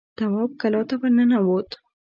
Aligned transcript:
تواب 0.17 0.51
کلا 0.61 0.81
ته 0.89 0.95
ور 0.99 1.11
ننوت. 1.17 1.69